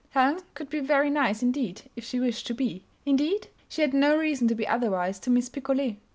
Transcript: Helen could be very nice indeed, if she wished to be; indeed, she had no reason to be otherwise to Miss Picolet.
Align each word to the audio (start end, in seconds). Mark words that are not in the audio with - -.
Helen 0.09 0.39
could 0.55 0.67
be 0.67 0.79
very 0.79 1.11
nice 1.11 1.43
indeed, 1.43 1.83
if 1.95 2.03
she 2.03 2.19
wished 2.19 2.47
to 2.47 2.55
be; 2.55 2.83
indeed, 3.05 3.49
she 3.69 3.83
had 3.83 3.93
no 3.93 4.17
reason 4.17 4.47
to 4.47 4.55
be 4.55 4.67
otherwise 4.67 5.19
to 5.19 5.29
Miss 5.29 5.47
Picolet. 5.47 5.97